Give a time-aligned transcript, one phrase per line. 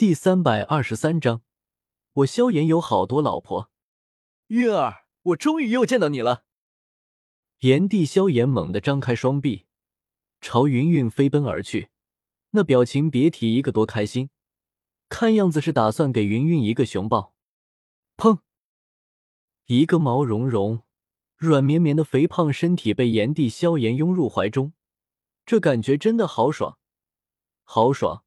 [0.00, 1.42] 第三百二十三章，
[2.14, 3.70] 我萧炎有好多老婆。
[4.46, 6.46] 月儿，我终于又见到你了。
[7.58, 9.66] 炎帝萧炎猛地张开双臂，
[10.40, 11.90] 朝云云飞奔而去，
[12.52, 14.30] 那表情别提一个多开心，
[15.10, 17.34] 看样子是打算给云云一个熊抱。
[18.16, 18.38] 砰！
[19.66, 20.82] 一个毛茸茸、
[21.36, 24.72] 软绵绵的肥胖身体被炎帝萧炎拥入怀中，
[25.44, 26.78] 这感觉真的好爽，
[27.64, 28.24] 好爽！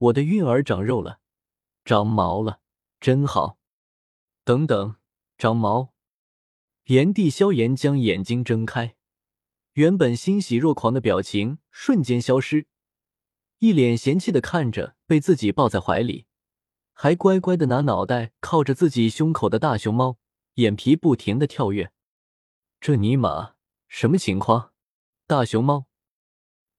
[0.00, 1.20] 我的韵儿长肉了，
[1.84, 2.60] 长毛了，
[3.00, 3.58] 真好。
[4.44, 4.96] 等等，
[5.36, 5.92] 长毛！
[6.84, 8.96] 炎帝萧炎将眼睛睁开，
[9.74, 12.66] 原本欣喜若狂的表情瞬间消失，
[13.58, 16.24] 一脸嫌弃的看着被自己抱在怀里，
[16.94, 20.16] 还乖乖的拿脑袋靠着自己胸口的大熊猫，
[20.54, 21.92] 眼皮不停的跳跃。
[22.80, 23.56] 这尼玛
[23.86, 24.72] 什么情况？
[25.26, 25.84] 大熊猫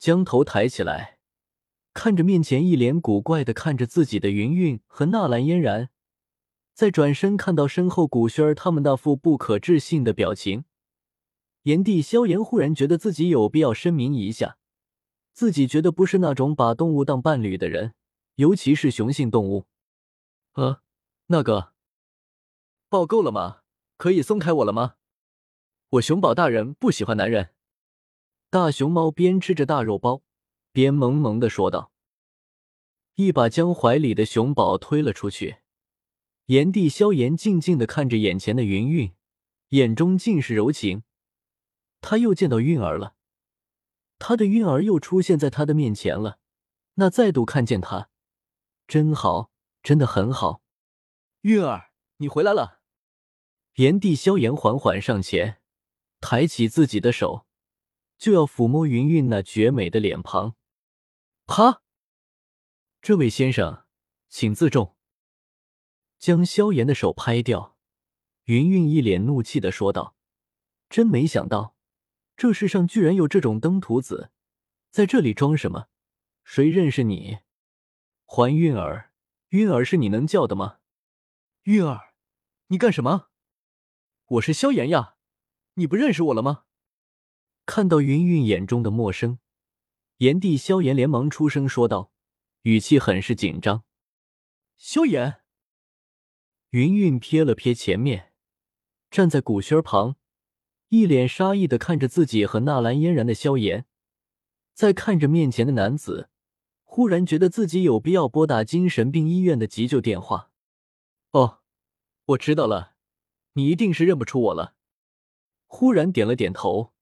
[0.00, 1.13] 将头抬起来。
[1.94, 5.90] 看着面前一脸古怪的看着自己的云韵和纳兰嫣然，
[6.74, 10.64] 再转身看到身后古轩儿他们那副不可置信的表情，
[11.62, 14.58] 炎帝萧炎忽然觉得自己有必要声明一下，
[15.32, 17.94] 自己绝对不是那种把动物当伴侣的人，
[18.34, 19.66] 尤其是雄性动物。
[20.54, 20.80] 呃，
[21.28, 21.72] 那个，
[22.88, 23.60] 抱够了吗？
[23.96, 24.96] 可以松开我了吗？
[25.90, 27.50] 我熊宝大人不喜欢男人。
[28.50, 30.23] 大熊猫边吃着大肉包。
[30.74, 31.92] 边萌萌的说道，
[33.14, 35.58] 一把将怀里的熊宝推了出去。
[36.46, 39.14] 炎帝萧炎静静的看着眼前的云韵，
[39.68, 41.04] 眼中尽是柔情。
[42.00, 43.14] 他又见到韵儿了，
[44.18, 46.40] 他的韵儿又出现在他的面前了。
[46.94, 48.10] 那再度看见他，
[48.88, 50.60] 真好，真的很好。
[51.42, 52.80] 韵儿，你回来了。
[53.76, 55.60] 炎帝萧炎缓缓上前，
[56.20, 57.46] 抬起自己的手，
[58.18, 60.56] 就要抚摸云韵那绝美的脸庞。
[61.46, 61.82] 啪！
[63.02, 63.84] 这位先生，
[64.30, 64.96] 请自重。
[66.18, 67.76] 将萧炎的手拍掉，
[68.44, 70.16] 云韵一脸怒气的说道
[70.88, 71.76] ：“真没想到，
[72.34, 74.30] 这世上居然有这种登徒子，
[74.90, 75.88] 在这里装什么？
[76.44, 77.40] 谁认识你？
[78.24, 79.12] 还韵儿，
[79.50, 80.78] 韵儿是你能叫的吗？
[81.64, 82.14] 韵儿，
[82.68, 83.28] 你干什么？
[84.26, 85.16] 我是萧炎呀，
[85.74, 86.64] 你不认识我了吗？”
[87.66, 89.38] 看到云韵眼中的陌生。
[90.24, 92.10] 炎帝萧炎连忙出声说道，
[92.62, 93.84] 语气很是紧张。
[94.78, 95.42] 萧炎，
[96.70, 98.32] 云韵瞥了瞥前面，
[99.10, 100.16] 站在古轩旁，
[100.88, 103.84] 一脸杀意的看着自己和纳兰嫣然的萧炎，
[104.72, 106.30] 再看着面前的男子，
[106.84, 110.50] 忽然觉得自己有必要拨打精神病医院的急救电话。
[111.32, 111.58] 哦，
[112.28, 112.94] 我知道了，
[113.52, 114.74] 你一定是认不出我了。
[115.66, 116.94] 忽然点了点头，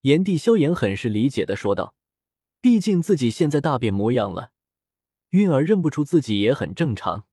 [0.00, 1.94] 炎帝萧炎很是理解的说道。
[2.64, 4.52] 毕竟自己现在大变模样了，
[5.32, 7.26] 韵儿认不出自己也很正常。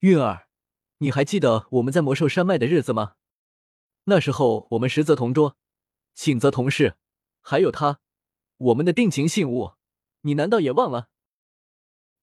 [0.00, 0.48] 韵儿，
[0.98, 3.14] 你还记得我们在魔兽山脉的日子吗？
[4.06, 5.56] 那时候我们实则同桌，
[6.12, 6.96] 寝则同室，
[7.40, 8.00] 还有他，
[8.56, 9.74] 我们的定情信物，
[10.22, 11.10] 你难道也忘了？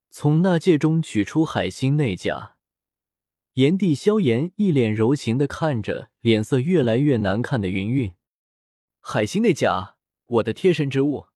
[0.09, 2.57] 从那戒中取出海星内甲，
[3.53, 8.13] 炎帝萧炎一脸柔情的看着脸色越来越难看的云韵。
[8.99, 9.95] 海星内甲，
[10.25, 11.27] 我的贴身之物。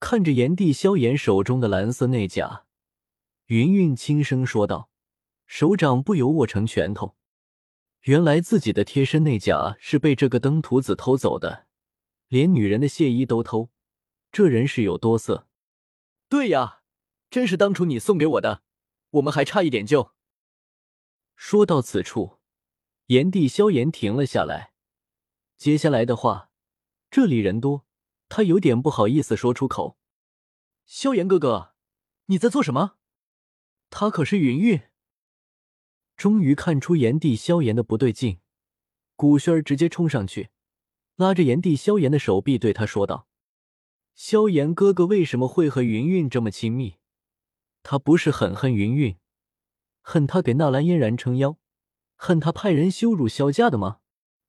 [0.00, 2.66] 看着炎帝萧炎手中的蓝色内甲，
[3.46, 4.90] 云韵轻声说道，
[5.46, 7.16] 手掌不由握成拳头。
[8.02, 11.66] 原来自己的贴身内甲是被这个登徒子偷走的，
[12.28, 13.70] 连女人的亵衣都偷，
[14.30, 15.48] 这人是有多色？
[16.28, 16.82] 对呀，
[17.28, 18.62] 真是当初你送给我的，
[19.10, 20.12] 我们还差一点就……
[21.34, 22.38] 说到此处，
[23.06, 24.74] 炎帝萧炎停了下来，
[25.56, 26.50] 接下来的话，
[27.10, 27.87] 这里人多。
[28.28, 29.96] 他有点不好意思说出口
[30.86, 31.74] ：“萧炎哥哥，
[32.26, 32.96] 你在做什么？
[33.90, 34.82] 他可是云韵。”
[36.16, 38.40] 终于看出炎帝萧炎的不对劲，
[39.14, 40.50] 古轩儿直接冲上去，
[41.14, 43.28] 拉着炎帝萧炎的手臂，对他说道
[44.14, 46.96] ：“萧炎哥哥为什么会和云韵这么亲密？
[47.84, 49.16] 他不是很恨云韵，
[50.02, 51.56] 恨他给纳兰嫣然撑腰，
[52.16, 54.00] 恨他派人羞辱萧家的吗？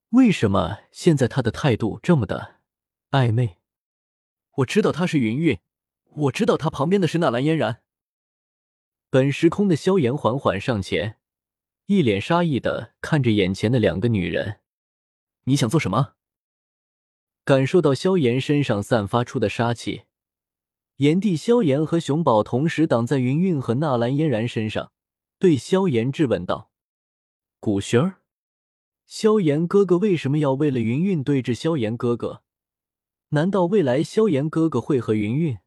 [0.10, 2.56] 为什么现在他的态度这么的
[3.12, 3.58] 暧昧？”
[4.60, 5.60] 我知道他是云韵，
[6.16, 7.82] 我知道他旁边的是纳兰嫣然。
[9.10, 11.18] 本时空的萧炎缓缓上前，
[11.86, 14.60] 一脸杀意的看着眼前的两个女人
[15.46, 16.16] ：“你想做什么？”
[17.46, 20.04] 感受到萧炎身上散发出的杀气，
[20.98, 24.92] 炎帝萧炎和熊宝同时挡在云韵和纳兰嫣然身上，
[25.38, 26.70] 对萧炎质问道
[27.62, 28.22] ：“古轩儿，
[29.06, 32.44] 萧炎哥哥为什么要为了云韵对峙萧炎哥哥？”
[33.30, 35.60] 难道未来萧炎哥哥会和云韵？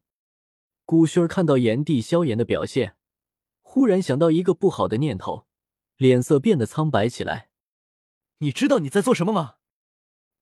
[0.83, 2.97] 古轩儿看到炎帝萧炎的表现，
[3.61, 5.47] 忽然想到一个不好的念头，
[5.95, 7.49] 脸色变得苍白起来。
[8.39, 9.55] 你知道你在做什么吗？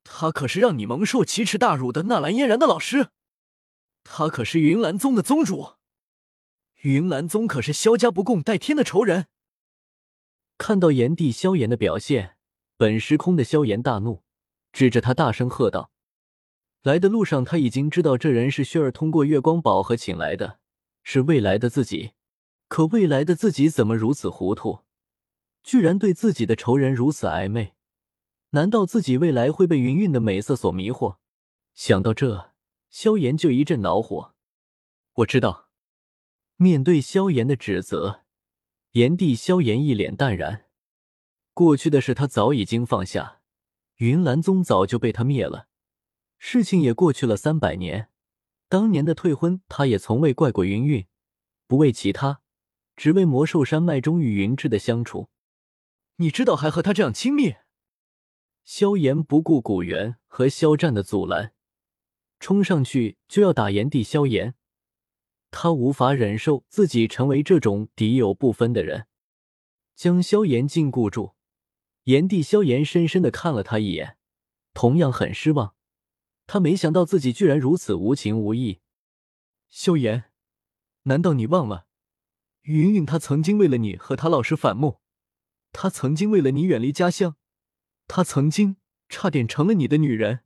[0.04, 3.10] 他可是让你蒙受奇耻大辱的纳兰嫣然的老师，
[4.04, 5.76] 他可是云岚宗的宗主。
[6.82, 9.28] 云岚宗可是萧家不共戴天的仇人。
[10.58, 12.38] 看到炎帝萧炎的表现，
[12.78, 14.24] 本时空的萧炎大怒，
[14.72, 15.92] 指着他大声喝道
[16.84, 20.60] ：“来的路上他已经知道这人是薛儿通过月光宝盒请来的，
[21.04, 22.14] 是未来的自己。
[22.68, 24.80] 可未来的自己怎么如此糊涂，
[25.62, 27.74] 居然对自己的仇人如此暧昧？
[28.52, 31.18] 难道自己未来会被云韵的美色所迷惑？
[31.74, 32.54] 想到这，
[32.90, 34.34] 萧炎就一阵恼火。
[35.16, 35.70] 我知道。”
[36.58, 38.22] 面对萧炎的指责，
[38.92, 40.66] 炎帝萧炎一脸淡然。
[41.54, 43.42] 过去的事他早已经放下，
[43.98, 45.68] 云岚宗早就被他灭了，
[46.44, 48.10] 事情也过去了三百年。
[48.68, 51.06] 当年的退婚，他也从未怪过云韵，
[51.68, 52.42] 不为其他，
[52.96, 55.30] 只为魔兽山脉中与云芝的相处。
[56.16, 57.58] 你知道还和他这样亲密？
[58.64, 61.54] 萧炎不顾古元和肖战的阻拦，
[62.40, 64.56] 冲上去就要打炎帝萧炎。
[65.52, 69.06] 他无法忍受自己成为这种敌友不分的人，
[69.96, 71.36] 将萧炎禁锢住。
[72.06, 74.18] 炎帝萧炎深深的看了他一眼，
[74.74, 75.76] 同样很失望。
[76.52, 78.82] 他没想到自己居然如此无情无义。
[79.70, 80.34] 萧炎，
[81.04, 81.88] 难道你忘了，
[82.64, 85.00] 云云她曾经为了你和他老师反目，
[85.72, 87.38] 她曾经为了你远离家乡，
[88.06, 88.76] 她曾经
[89.08, 90.44] 差点成了你的女人，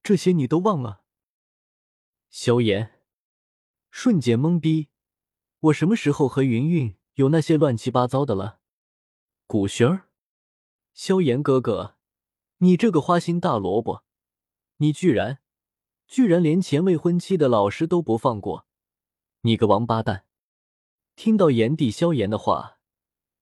[0.00, 1.02] 这些你都忘了？
[2.30, 3.00] 萧炎。
[3.90, 4.90] 瞬间懵逼，
[5.58, 8.60] 我什么时候和云云有那些乱七八糟的了？
[9.48, 10.08] 古轩儿，
[10.94, 11.96] 萧炎哥哥，
[12.58, 14.04] 你这个花心大萝卜，
[14.78, 15.40] 你居然
[16.06, 18.66] 居然连前未婚妻的老师都不放过，
[19.40, 20.24] 你个王八蛋！
[21.14, 22.78] 听到炎帝萧炎的话，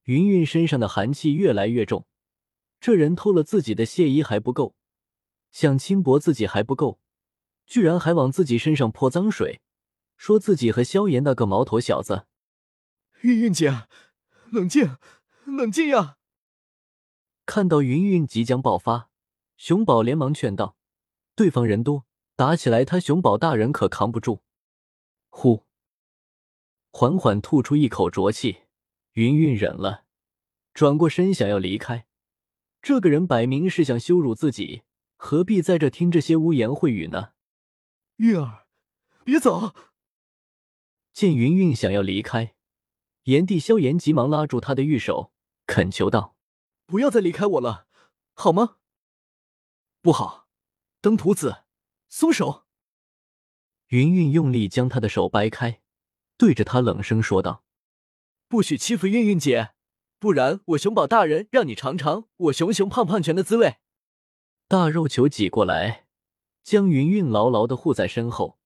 [0.04, 2.06] 云云身上的寒气越来越重。
[2.80, 4.76] 这人偷了自己的亵衣还不够，
[5.50, 7.00] 想轻薄自己还不够，
[7.66, 9.60] 居然还往自己身上泼脏水。
[10.16, 12.26] 说自己和萧炎那个毛头小子，
[13.22, 13.88] 云云姐，
[14.52, 14.96] 冷静，
[15.44, 16.16] 冷静呀！
[17.44, 19.10] 看到云云即将爆发，
[19.56, 20.76] 熊宝连忙劝道
[21.34, 24.42] ：“对方人多，打起来他熊宝大人可扛不住。”
[25.30, 25.64] 呼，
[26.90, 28.62] 缓缓吐出一口浊气，
[29.12, 30.04] 云云忍了，
[30.72, 32.06] 转过身想要离开。
[32.80, 34.82] 这个人摆明是想羞辱自己，
[35.16, 37.30] 何必在这听这些污言秽语呢？
[38.16, 38.66] 韵儿，
[39.24, 39.74] 别走！
[41.12, 42.54] 见云云想要离开，
[43.24, 45.32] 炎帝萧炎急忙拉住他的玉手，
[45.66, 46.36] 恳求道
[46.86, 47.88] ：“不要再离开我了，
[48.34, 48.76] 好吗
[50.00, 50.43] ？”“不好！”
[51.04, 51.64] 登徒子，
[52.08, 52.64] 松手！
[53.88, 55.82] 云云用力将他的手掰开，
[56.38, 57.62] 对着他冷声说道
[58.48, 59.74] ：“不许欺负韵韵姐，
[60.18, 63.76] 不然我熊宝大人让你尝尝我熊熊胖胖拳的滋味！”
[64.66, 66.06] 大肉球挤过来，
[66.62, 68.58] 将云云牢牢的护在身后。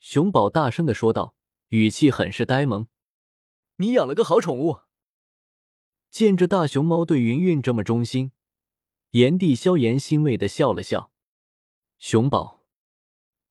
[0.00, 1.34] 熊宝大声的说道。
[1.68, 2.88] 语气很是呆萌。
[3.76, 4.80] 你养了个好宠物。
[6.10, 8.32] 见着大熊猫对云云这么忠心，
[9.12, 11.10] 炎帝萧炎欣慰的笑了笑。
[12.02, 12.62] 熊宝，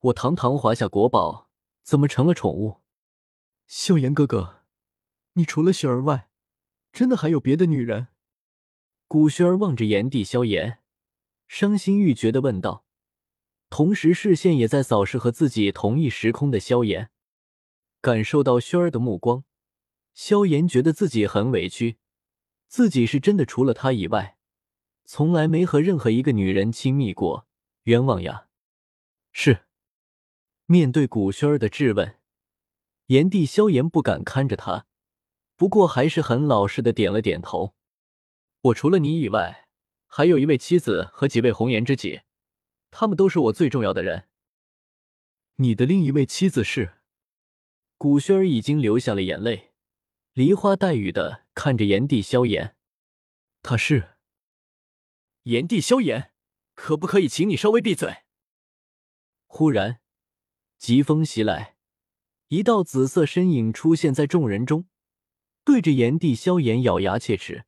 [0.00, 1.48] 我堂堂华夏国宝，
[1.84, 2.80] 怎么成了宠物？
[3.68, 4.64] 萧炎哥哥，
[5.34, 6.28] 你除了雪儿外，
[6.92, 8.08] 真的还有别的女人？
[9.06, 10.80] 古轩儿望着炎帝萧炎，
[11.46, 12.84] 伤心欲绝的问道，
[13.70, 17.12] 同时视线也在扫视和自己同一时空的萧炎。
[18.00, 19.44] 感受到轩儿的目光，
[20.12, 21.98] 萧炎觉得自己很委屈，
[22.66, 24.36] 自己是真的除了他以外，
[25.04, 27.46] 从来没和任何一个女人亲密过，
[27.84, 28.48] 冤枉呀！
[29.32, 29.66] 是。
[30.66, 32.18] 面对古轩儿的质问，
[33.06, 34.86] 炎帝萧炎不敢看着他，
[35.56, 37.74] 不过还是很老实的点了点头。
[38.60, 39.68] 我除了你以外，
[40.06, 42.20] 还有一位妻子和几位红颜知己，
[42.90, 44.28] 他们都是我最重要的人。
[45.56, 46.98] 你的另一位妻子是？
[47.98, 49.72] 古轩儿已经流下了眼泪，
[50.32, 52.76] 梨花带雨的看着炎帝萧炎。
[53.62, 54.16] 他是
[55.42, 56.32] 炎帝萧炎，
[56.82, 58.22] 可不可以请你稍微闭嘴？
[59.46, 60.00] 忽然，
[60.78, 61.76] 疾风袭来，
[62.48, 64.88] 一道紫色身影出现在众人中，
[65.62, 67.66] 对着炎帝萧炎咬牙切齿。